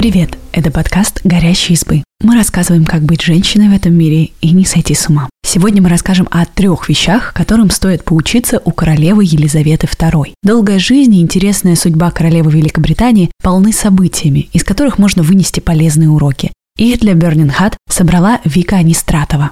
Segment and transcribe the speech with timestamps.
[0.00, 0.38] Привет!
[0.52, 2.02] Это подкаст «Горящие избы».
[2.22, 5.28] Мы рассказываем, как быть женщиной в этом мире и не сойти с ума.
[5.44, 10.32] Сегодня мы расскажем о трех вещах, которым стоит поучиться у королевы Елизаветы II.
[10.42, 16.50] Долгая жизнь и интересная судьба королевы Великобритании полны событиями, из которых можно вынести полезные уроки.
[16.78, 19.50] Их для Burning Hat собрала Вика Анистратова.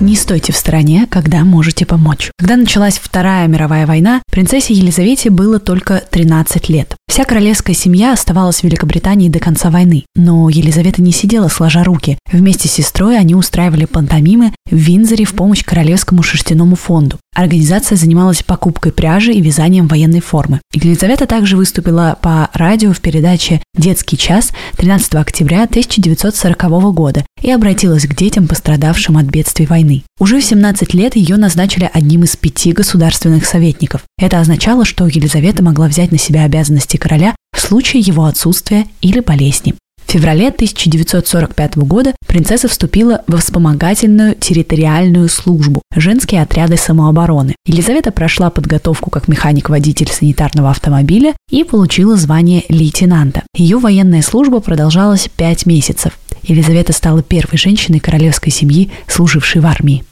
[0.00, 2.30] Не стойте в стороне, когда можете помочь.
[2.38, 6.94] Когда началась Вторая мировая война, принцессе Елизавете было только 13 лет.
[7.08, 10.04] Вся королевская семья оставалась в Великобритании до конца войны.
[10.14, 12.18] Но Елизавета не сидела сложа руки.
[12.30, 17.18] Вместе с сестрой они устраивали пантомимы в Винзоре в помощь Королевскому шерстяному фонду.
[17.34, 20.60] Организация занималась покупкой пряжи и вязанием военной формы.
[20.74, 28.06] Елизавета также выступила по радио в передаче «Детский час» 13 октября 1940 года и обратилась
[28.06, 30.02] к детям, пострадавшим от бедствий войны.
[30.20, 34.02] Уже в 17 лет ее назначили одним из пяти государственных советников.
[34.20, 39.20] Это означало, что Елизавета могла взять на себя обязанности короля в случае его отсутствия или
[39.20, 39.74] болезни.
[40.08, 47.54] В феврале 1945 года принцесса вступила во вспомогательную территориальную службу– женские отряды самообороны.
[47.66, 53.42] Елизавета прошла подготовку как механик-водитель санитарного автомобиля и получила звание лейтенанта.
[53.54, 56.18] Ее военная служба продолжалась пять месяцев.
[56.42, 60.04] Елизавета стала первой женщиной королевской семьи, служившей в армии.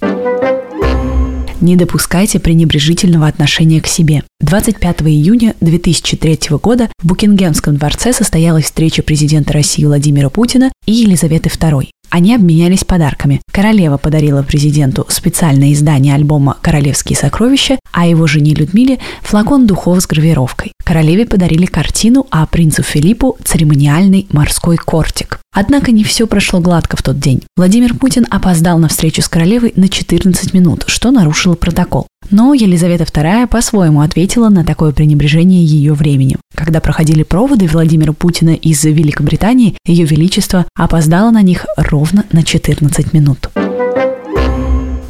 [1.61, 4.23] Не допускайте пренебрежительного отношения к себе.
[4.41, 11.49] 25 июня 2003 года в Букингемском дворце состоялась встреча президента России Владимира Путина и Елизаветы
[11.49, 11.89] II.
[12.11, 13.41] Они обменялись подарками.
[13.51, 20.07] Королева подарила президенту специальное издание альбома «Королевские сокровища», а его жене Людмиле– флакон духов с
[20.07, 20.73] гравировкой.
[20.85, 25.36] Королеве подарили картину, а принцу Филиппу– церемониальный морской кортик.
[25.57, 27.41] Однако не все прошло гладко в тот день.
[27.57, 32.07] Владимир Путин опоздал на встречу с королевой на 14 минут, что нарушило протокол.
[32.31, 36.41] Но Елизавета II по-своему ответила на такое пренебрежение ее временем.
[36.55, 43.15] Когда проходили проводы Владимира Путина из Великобритании, Ее Величество опоздало на них ровно на 14
[43.15, 43.49] минут.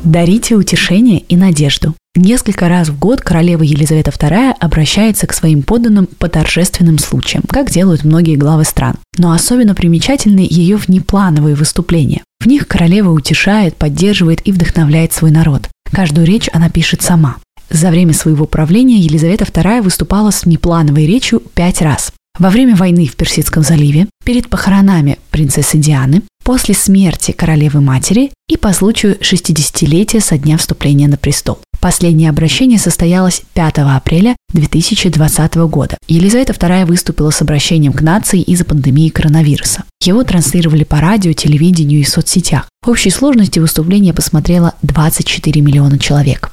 [0.06, 1.93] Дарите утешение и надежду.
[2.15, 7.72] Несколько раз в год королева Елизавета II обращается к своим подданным по торжественным случаям, как
[7.72, 8.94] делают многие главы стран.
[9.19, 12.22] Но особенно примечательны ее внеплановые выступления.
[12.39, 15.69] В них королева утешает, поддерживает и вдохновляет свой народ.
[15.91, 17.38] Каждую речь она пишет сама.
[17.69, 22.12] За время своего правления Елизавета II выступала с внеплановой речью пять раз.
[22.38, 28.72] Во время войны в Персидском заливе, перед похоронами принцессы Дианы, после смерти королевы-матери и по
[28.72, 31.58] случаю 60-летия со дня вступления на престол.
[31.80, 35.96] Последнее обращение состоялось 5 апреля 2020 года.
[36.08, 39.84] Елизавета II выступила с обращением к нации из-за пандемии коронавируса.
[40.02, 42.69] Его транслировали по радио, телевидению и соцсетях.
[42.84, 46.50] В общей сложности выступление посмотрело 24 миллиона человек.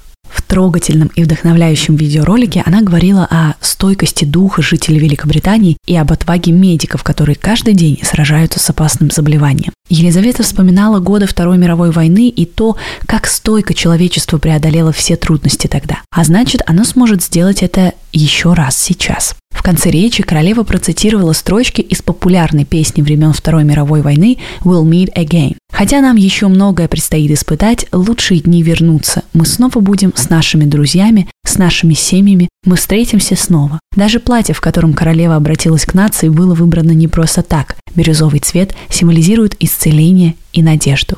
[0.53, 7.03] Трогательном и вдохновляющем видеоролике она говорила о стойкости духа жителей Великобритании и об отваге медиков,
[7.03, 9.73] которые каждый день сражаются с опасным заболеванием.
[9.89, 12.77] Елизавета вспоминала годы Второй мировой войны и то,
[13.07, 16.03] как стойко человечество преодолело все трудности тогда.
[16.11, 19.35] А значит, оно сможет сделать это еще раз сейчас.
[19.53, 25.13] В конце речи королева процитировала строчки из популярной песни времен Второй мировой войны «We'll meet
[25.15, 25.55] again».
[25.71, 29.23] Хотя нам еще многое предстоит испытать, лучшие дни вернутся.
[29.33, 33.79] Мы снова будем с нашими друзьями, с нашими семьями, мы встретимся снова.
[33.95, 37.75] Даже платье, в котором королева обратилась к нации, было выбрано не просто так.
[37.95, 41.17] Бирюзовый цвет символизирует исцеление и надежду.